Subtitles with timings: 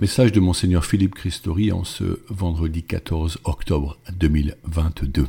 [0.00, 5.28] Message de Monseigneur Philippe Christori en ce vendredi 14 octobre 2022.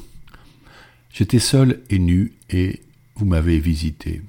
[1.14, 2.82] J'étais seul et nu et
[3.16, 4.24] vous m'avez visité.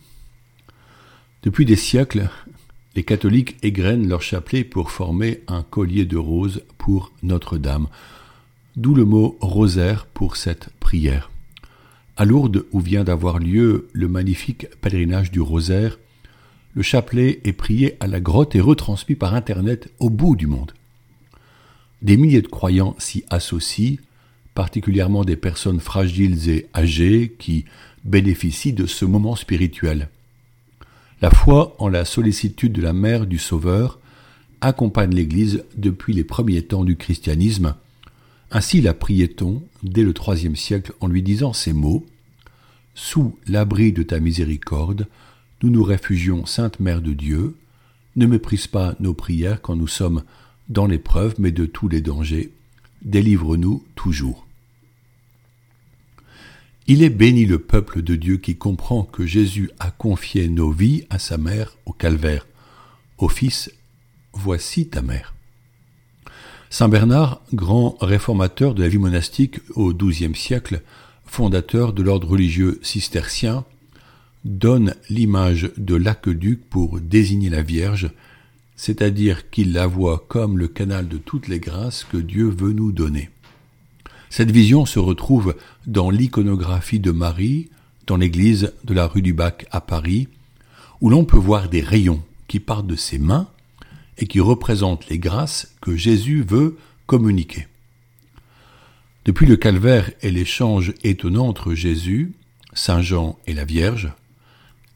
[1.43, 2.29] Depuis des siècles,
[2.95, 7.88] les catholiques égrènent leur chapelet pour former un collier de roses pour Notre-Dame,
[8.76, 11.30] d'où le mot rosaire pour cette prière.
[12.18, 15.98] À Lourdes, où vient d'avoir lieu le magnifique pèlerinage du rosaire,
[16.77, 20.73] le chapelet est prié à la grotte et retransmis par Internet au bout du monde.
[22.02, 23.96] Des milliers de croyants s'y associent,
[24.55, 27.64] particulièrement des personnes fragiles et âgées qui
[28.05, 30.10] bénéficient de ce moment spirituel.
[31.23, 33.98] La foi en la sollicitude de la mère du Sauveur
[34.61, 37.74] accompagne l'Église depuis les premiers temps du christianisme.
[38.50, 42.05] Ainsi la priait-on dès le IIIe siècle en lui disant ces mots
[42.95, 45.06] Sous l'abri de ta miséricorde,
[45.62, 47.56] nous nous réfugions, Sainte Mère de Dieu,
[48.16, 50.23] ne méprise pas nos prières quand nous sommes
[50.69, 52.52] dans l'épreuve, mais de tous les dangers.
[53.03, 54.47] Délivre-nous toujours.
[56.89, 61.05] Il est béni le peuple de Dieu qui comprend que Jésus a confié nos vies
[61.11, 62.47] à sa mère au calvaire.
[63.19, 63.73] Ô Fils,
[64.33, 65.34] voici ta mère.
[66.70, 70.83] Saint Bernard, grand réformateur de la vie monastique au XIIe siècle,
[71.25, 73.64] fondateur de l'ordre religieux cistercien,
[74.47, 78.11] donne l'image de l'aqueduc pour désigner la Vierge,
[78.77, 82.92] c'est-à-dire qu'il la voit comme le canal de toutes les grâces que Dieu veut nous
[82.92, 83.30] donner.
[84.30, 87.70] Cette vision se retrouve dans l'iconographie de Marie,
[88.06, 90.28] dans l'église de la rue du Bac à Paris,
[91.00, 93.48] où l'on peut voir des rayons qui partent de ses mains
[94.19, 97.67] et qui représentent les grâces que Jésus veut communiquer.
[99.24, 102.33] Depuis le calvaire et l'échange étonnant entre Jésus,
[102.74, 104.12] Saint Jean et la Vierge,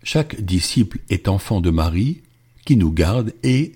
[0.02, 2.22] chaque disciple est enfant de Marie,
[2.64, 3.72] qui nous garde et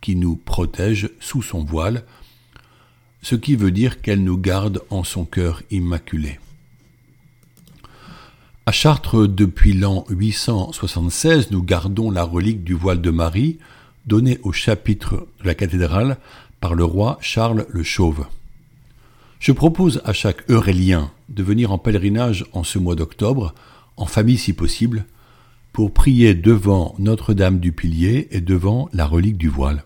[0.00, 2.04] qui nous protège sous son voile,
[3.22, 6.38] ce qui veut dire qu'elle nous garde en son cœur immaculé.
[8.66, 13.58] À Chartres, depuis l'an 876, nous gardons la relique du voile de Marie,
[14.06, 16.18] donnée au chapitre de la cathédrale
[16.60, 18.26] par le roi Charles le Chauve.
[19.38, 23.54] Je propose à chaque Eurélien de venir en pèlerinage en ce mois d'octobre,
[23.96, 25.04] en famille si possible,
[25.74, 29.82] pour prier devant Notre-Dame du Pilier et devant la relique du voile.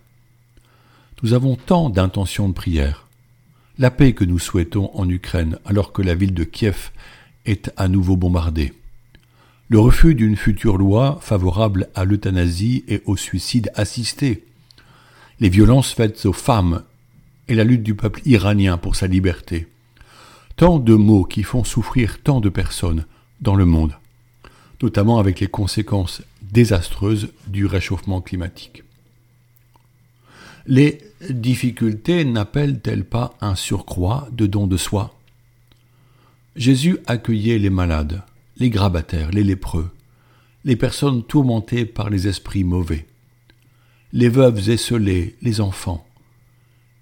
[1.23, 3.07] Nous avons tant d'intentions de prière.
[3.79, 6.91] La paix que nous souhaitons en Ukraine alors que la ville de Kiev
[7.47, 8.75] est à nouveau bombardée.
[9.71, 14.45] Le refus d'une future loi favorable à l'euthanasie et au suicide assisté.
[15.41, 16.83] Les violences faites aux femmes
[17.49, 19.67] et la lutte du peuple iranien pour sa liberté.
[20.57, 23.07] Tant de mots qui font souffrir tant de personnes
[23.41, 23.95] dans le monde
[24.83, 28.85] notamment avec les conséquences désastreuses du réchauffement climatique.
[30.67, 30.99] Les
[31.31, 35.15] difficultés n'appellent-elles pas un surcroît de don de soi?
[36.57, 38.23] Jésus accueillait les malades,
[38.59, 39.91] les grabataires, les lépreux,
[40.65, 43.07] les personnes tourmentées par les esprits mauvais,
[44.13, 46.07] les veuves esselées, les enfants.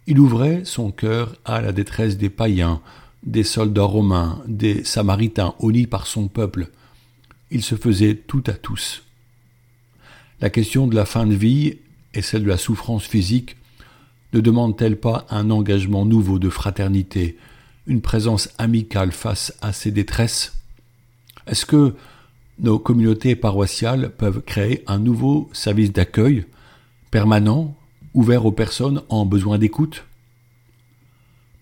[0.07, 2.81] Il ouvrait son cœur à la détresse des païens,
[3.25, 6.71] des soldats romains, des samaritains honnis par son peuple,
[7.51, 9.03] il se faisait tout à tous.
[10.41, 11.79] La question de la fin de vie
[12.15, 13.57] et celle de la souffrance physique
[14.33, 17.37] ne demandent-elles pas un engagement nouveau de fraternité,
[17.87, 20.55] une présence amicale face à ces détresses?
[21.47, 21.95] Est-ce que
[22.59, 26.45] nos communautés paroissiales peuvent créer un nouveau service d'accueil
[27.11, 27.77] permanent,
[28.15, 30.05] ouvert aux personnes en besoin d'écoute?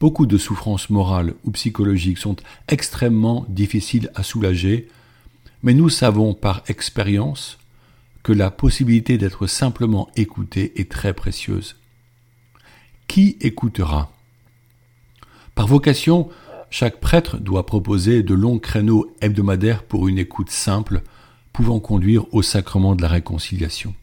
[0.00, 2.36] Beaucoup de souffrances morales ou psychologiques sont
[2.68, 4.88] extrêmement difficiles à soulager
[5.64, 7.58] mais nous savons par expérience
[8.22, 11.76] que la possibilité d'être simplement écouté est très précieuse.
[13.08, 14.12] Qui écoutera?
[15.54, 16.28] Par vocation,
[16.68, 21.02] chaque prêtre doit proposer de longs créneaux hebdomadaires pour une écoute simple,
[21.54, 23.94] pouvant conduire au sacrement de la réconciliation.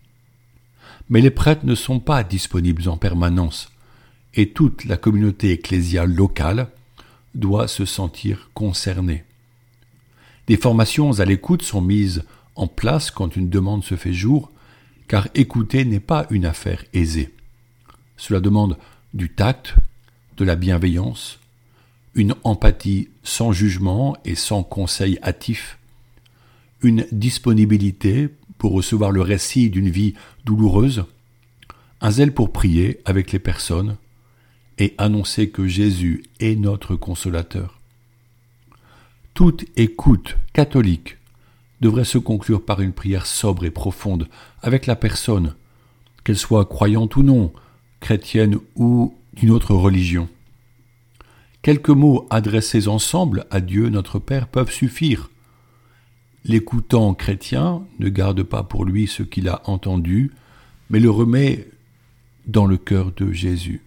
[1.10, 3.70] Mais les prêtres ne sont pas disponibles en permanence,
[4.34, 6.70] et toute la communauté ecclésiale locale
[7.36, 9.26] doit se sentir concernée.
[10.52, 12.24] Des formations à l'écoute sont mises
[12.58, 14.52] en place quand une demande se fait jour,
[15.08, 17.34] car écouter n'est pas une affaire aisée.
[18.18, 18.78] Cela demande
[19.14, 19.76] du tact,
[20.36, 21.40] de la bienveillance,
[22.16, 25.80] une empathie sans jugement et sans conseil hâtif,
[26.82, 28.28] une disponibilité
[28.58, 31.06] pour recevoir le récit d'une vie douloureuse,
[32.02, 33.96] un zèle pour prier avec les personnes
[34.80, 37.81] et annoncer que Jésus est notre consolateur.
[39.34, 41.18] Toute écoute catholique
[41.80, 44.28] devrait se conclure par une prière sobre et profonde
[44.62, 45.56] avec la personne,
[46.24, 47.52] qu'elle soit croyante ou non,
[48.02, 50.28] chrétienne ou d'une autre religion.
[51.62, 55.30] Quelques mots adressés ensemble à Dieu notre Père peuvent suffire.
[56.44, 60.32] L'écoutant chrétien ne garde pas pour lui ce qu'il a entendu,
[60.90, 61.68] mais le remet
[62.48, 63.82] dans le cœur de Jésus.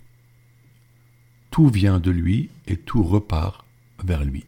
[1.50, 3.64] Tout vient de lui et tout repart
[4.02, 4.44] vers lui.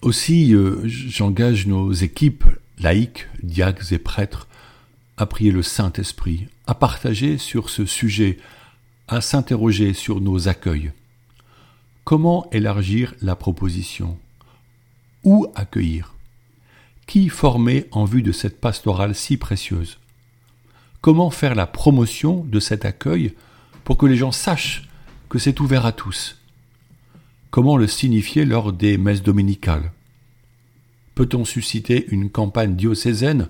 [0.00, 2.44] Aussi, euh, j'engage nos équipes
[2.78, 4.46] laïques, diacres et prêtres
[5.16, 8.38] à prier le Saint-Esprit, à partager sur ce sujet,
[9.08, 10.92] à s'interroger sur nos accueils.
[12.04, 14.16] Comment élargir la proposition?
[15.24, 16.14] Où accueillir?
[17.08, 19.98] Qui former en vue de cette pastorale si précieuse?
[21.00, 23.34] Comment faire la promotion de cet accueil
[23.82, 24.88] pour que les gens sachent
[25.28, 26.37] que c'est ouvert à tous?
[27.50, 29.92] Comment le signifier lors des messes dominicales?
[31.14, 33.48] Peut-on susciter une campagne diocésaine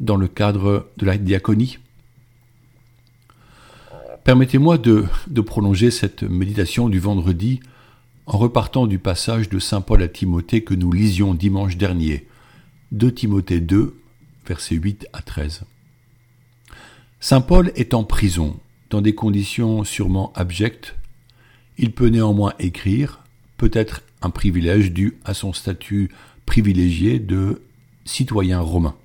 [0.00, 1.78] dans le cadre de la diaconie?
[4.24, 5.06] Permettez-moi de,
[5.40, 7.60] prolonger cette méditation du vendredi
[8.26, 12.26] en repartant du passage de Saint Paul à Timothée que nous lisions dimanche dernier,
[12.90, 13.96] 2 Timothée 2,
[14.46, 15.62] versets 8 à 13.
[17.20, 18.58] Saint Paul est en prison,
[18.90, 20.96] dans des conditions sûrement abjectes.
[21.78, 23.20] Il peut néanmoins écrire,
[23.58, 26.10] peut-être un privilège dû à son statut
[26.46, 27.60] privilégié de
[28.06, 28.96] citoyen romain.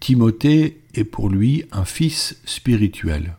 [0.00, 3.36] Timothée est pour lui un fils spirituel.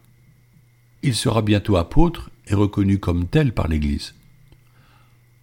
[1.01, 4.13] Il sera bientôt apôtre est reconnu comme tel par l'Église.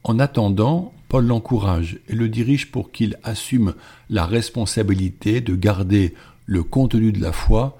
[0.04, 3.74] En attendant, Paul l'encourage et le dirige pour qu'il assume
[4.10, 6.14] la responsabilité de garder
[6.46, 7.78] le contenu de la foi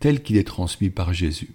[0.00, 1.50] tel qu'il est transmis par Jésus.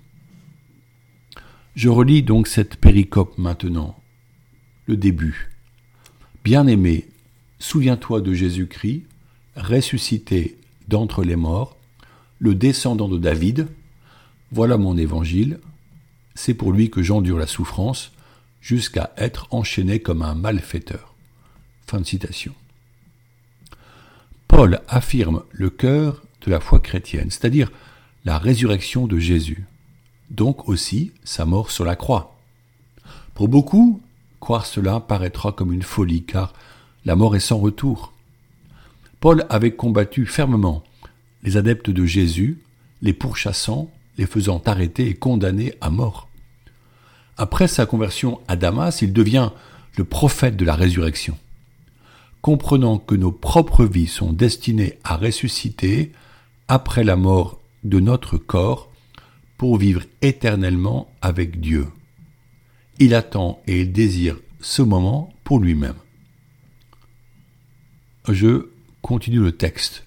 [1.75, 3.98] Je relis donc cette péricope maintenant,
[4.89, 5.51] le début.
[6.43, 7.07] Bien-aimé,
[7.59, 9.03] souviens-toi de Jésus-Christ,
[9.55, 10.57] ressuscité
[10.87, 11.77] d'entre les morts,
[12.39, 13.67] le descendant de David,
[14.51, 15.59] voilà mon évangile,
[16.33, 18.11] c'est pour lui que j'endure la souffrance
[18.61, 21.13] jusqu'à être enchaîné comme un malfaiteur.
[21.85, 22.55] Fin de citation.
[24.47, 27.71] Paul affirme le cœur de la foi chrétienne, c'est-à-dire
[28.25, 29.65] la résurrection de Jésus,
[30.31, 32.39] donc aussi sa mort sur la croix.
[33.35, 34.01] Pour beaucoup,
[34.39, 36.53] croire cela paraîtra comme une folie, car
[37.05, 38.13] la mort est sans retour.
[39.19, 40.83] Paul avait combattu fermement
[41.43, 42.59] les adeptes de Jésus,
[43.01, 46.27] les pourchassant, les faisant arrêter et condamner à mort.
[47.37, 49.51] Après sa conversion à Damas, il devient
[49.97, 51.37] le prophète de la résurrection.
[52.41, 56.11] Comprenant que nos propres vies sont destinées à ressusciter
[56.67, 58.89] après la mort de notre corps
[59.57, 61.87] pour vivre éternellement avec Dieu.
[62.99, 65.95] Il attend et il désire ce moment pour lui-même.
[68.27, 68.69] Je
[69.01, 70.03] continue le texte.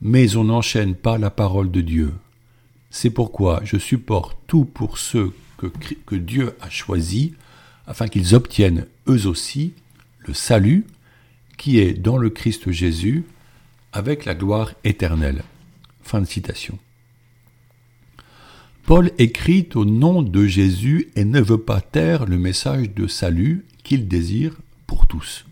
[0.00, 2.12] Mais on n'enchaîne pas la parole de Dieu.
[2.90, 7.34] C'est pourquoi je supporte tout pour ceux que, Dieu a choisi
[7.86, 9.72] afin qu'ils obtiennent eux aussi
[10.20, 10.86] le salut
[11.56, 13.24] qui est dans le Christ Jésus
[13.92, 15.42] avec la gloire éternelle.
[16.02, 16.78] Fin de citation.
[18.86, 23.64] Paul écrit au nom de Jésus et ne veut pas taire le message de salut
[23.82, 24.54] qu'il désire
[24.86, 25.44] pour tous.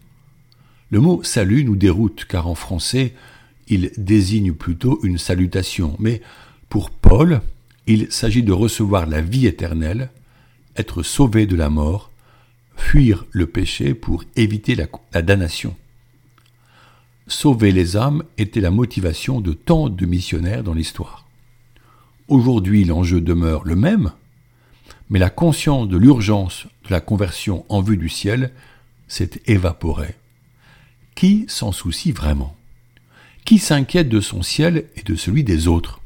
[0.93, 3.13] Le mot salut nous déroute car en français
[3.67, 6.23] il désigne plutôt une salutation, mais
[6.69, 7.41] pour Paul,
[7.89, 10.11] il s'agit de recevoir la vie éternelle,
[10.77, 12.13] être sauvé de la mort,
[12.77, 15.75] fuir le péché pour éviter la, damnation.
[17.27, 21.24] Sauver les âmes était la motivation de tant de missionnaires dans l'histoire.
[22.29, 24.13] Aujourd'hui, l'enjeu demeure le même,
[25.11, 28.53] mais la conscience de l'urgence de la conversion en vue du ciel
[29.09, 30.15] s'est évaporée.
[31.15, 32.57] Qui s'en soucie vraiment?
[33.45, 36.01] Qui s'inquiète de son ciel et de celui des autres?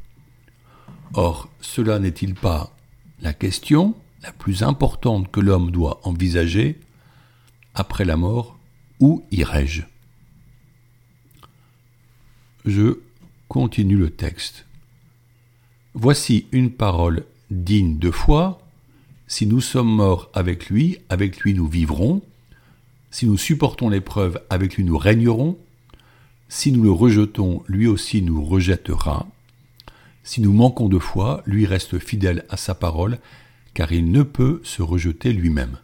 [1.13, 2.75] Or, cela n'est-il pas
[3.21, 6.79] la question la plus importante que l'homme doit envisager
[7.73, 8.59] après la mort
[8.99, 9.83] Où irai-je?
[12.65, 12.99] Je
[13.47, 14.65] continue le texte.
[15.95, 18.61] Voici une parole digne de foi.
[19.27, 22.21] Si nous sommes morts avec lui, avec lui nous vivrons.
[23.09, 25.57] Si nous supportons l'épreuve, avec lui nous régnerons.
[26.47, 29.27] Si nous le rejetons, lui aussi nous rejettera.
[30.23, 33.17] Si nous manquons de foi, lui reste fidèle à sa parole,
[33.73, 35.77] car il ne peut se rejeter lui-même.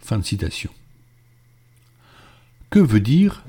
[0.00, 0.70] Fin de citation.
[2.68, 3.44] Que veut dire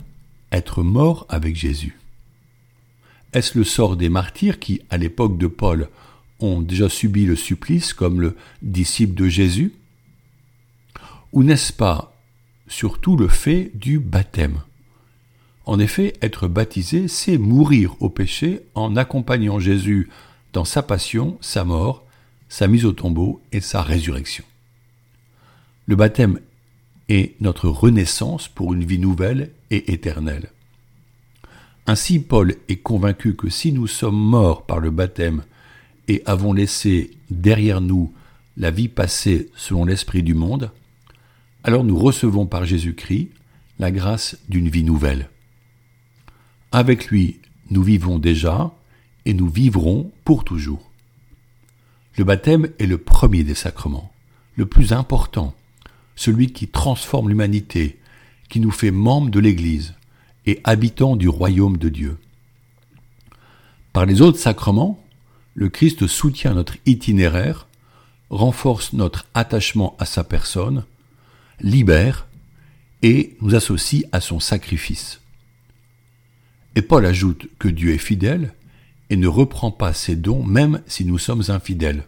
[0.51, 2.00] être mort avec Jésus?
[3.33, 5.89] Est-ce le sort des martyrs qui, à l'époque de Paul,
[6.39, 9.73] ont déjà subi le supplice comme le disciple de Jésus?
[11.31, 12.13] Ou n'est-ce pas
[12.67, 14.61] surtout le fait du baptême?
[15.65, 20.09] En effet, être baptisé, c'est mourir au péché en accompagnant Jésus
[20.53, 22.03] dans sa passion, sa mort,
[22.49, 24.43] sa mise au tombeau et sa résurrection.
[25.85, 26.39] Le baptême
[27.07, 30.49] est notre renaissance pour une vie nouvelle et éternelle.
[31.87, 35.43] Ainsi, Paul est convaincu que si nous sommes morts par le baptême
[36.07, 38.13] et avons laissé derrière nous
[38.57, 40.71] la vie passée selon l'esprit du monde,
[41.63, 43.29] alors nous recevons par Jésus-Christ
[43.79, 45.29] la grâce d'une vie nouvelle.
[46.71, 48.71] Avec lui, nous vivons déjà
[49.25, 50.89] et nous vivrons pour toujours.
[52.17, 54.11] Le baptême est le premier des sacrements,
[54.55, 55.55] le plus important,
[56.15, 57.99] celui qui transforme l'humanité,
[58.49, 59.95] qui nous fait membres de l'Église
[60.45, 62.17] et habitants du royaume de Dieu.
[63.93, 65.03] Par les autres sacrements,
[65.53, 67.67] le Christ soutient notre itinéraire,
[68.29, 70.85] renforce notre attachement à sa personne,
[71.59, 72.27] libère
[73.01, 75.21] et nous associe à son sacrifice.
[76.75, 78.53] Et Paul ajoute que Dieu est fidèle
[79.09, 82.05] et ne reprend pas ses dons même si nous sommes infidèles.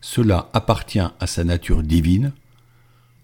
[0.00, 2.32] Cela appartient à sa nature divine.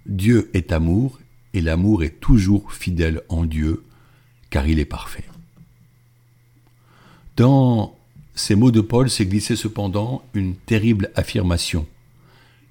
[0.07, 1.21] Dieu est amour
[1.55, 3.85] et l'amour est toujours fidèle en Dieu
[4.57, 5.27] car il est parfait.
[7.37, 7.95] Dans
[8.35, 11.87] ces mots de Paul s'est glissée cependant une terrible affirmation.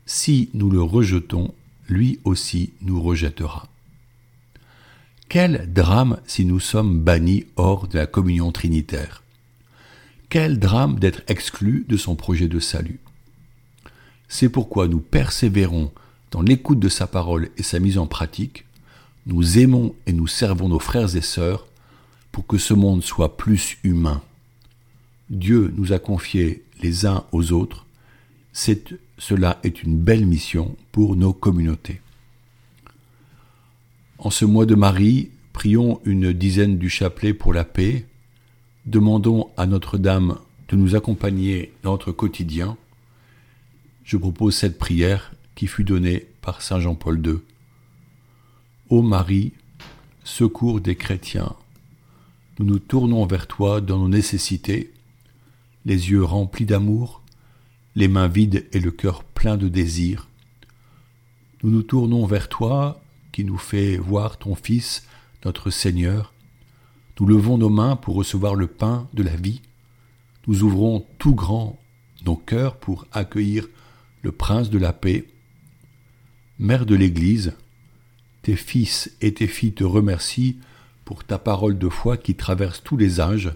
[0.08, 1.54] Si nous le rejetons,
[1.88, 3.68] lui aussi nous rejettera.
[5.30, 9.22] Quel drame si nous sommes bannis hors de la communion trinitaire.
[10.30, 13.00] Quel drame d'être exclus de son projet de salut.
[14.28, 15.92] C'est pourquoi nous persévérons
[16.32, 18.66] dans l'écoute de sa parole et sa mise en pratique.
[19.28, 21.68] Nous aimons et nous servons nos frères et sœurs
[22.36, 24.22] pour que ce monde soit plus humain.
[25.30, 27.86] Dieu nous a confié les uns aux autres.
[28.52, 32.02] cela est une belle mission pour nos communautés.
[34.18, 38.06] En ce mois de Marie, prions une dizaine du chapelet pour la paix.
[38.86, 40.38] Demandons à Notre-Dame
[40.68, 42.76] de nous accompagner dans notre quotidien.
[44.04, 47.38] Je propose cette prière qui fut donnée par Saint Jean-Paul II.
[48.90, 49.54] Ô Marie,
[50.26, 51.56] secours des chrétiens,
[52.60, 54.94] nous nous tournons vers toi dans nos nécessités,
[55.86, 57.22] les yeux remplis d'amour,
[57.96, 60.28] les mains vides et le cœur plein de désir.
[61.64, 65.08] Nous nous tournons vers toi qui nous fait voir ton Fils,
[65.44, 66.34] notre Seigneur.
[67.20, 69.62] Nous levons nos mains pour recevoir le pain de la vie.
[70.48, 71.78] Nous ouvrons tout grand
[72.26, 73.68] nos cœurs pour accueillir
[74.22, 75.26] le Prince de la paix.
[76.58, 77.54] Mère de l'Église,
[78.42, 80.56] tes fils et tes filles te remercient
[81.06, 83.54] pour ta parole de foi qui traverse tous les âges,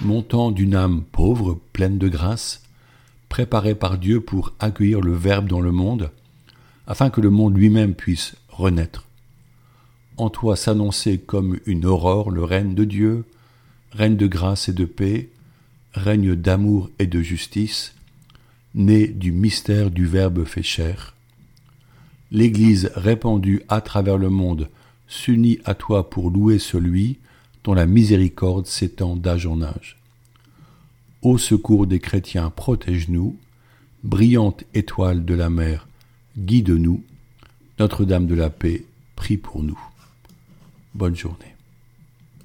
[0.00, 2.62] montant d'une âme pauvre, pleine de grâce,
[3.28, 6.10] préparée par Dieu pour accueillir le Verbe dans le monde,
[6.86, 9.06] afin que le monde lui-même puisse renaître.
[10.16, 13.24] En toi s'annoncer comme une aurore le règne de Dieu,
[13.92, 15.28] règne de grâce et de paix,
[15.92, 17.94] règne d'amour et de justice,
[18.74, 21.14] né du mystère du Verbe fait chair.
[22.30, 24.68] L'Église répandue à travers le monde
[25.10, 27.18] s'unit à toi pour louer celui
[27.64, 29.98] dont la miséricorde s'étend d'âge en âge.
[31.20, 33.36] Au secours des chrétiens, protège-nous,
[34.04, 35.86] brillante étoile de la mer,
[36.38, 37.02] guide-nous,
[37.78, 38.84] notre-Dame de la paix,
[39.16, 39.78] prie pour nous.
[40.94, 41.54] Bonne journée.